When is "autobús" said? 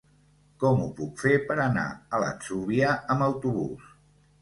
3.31-3.97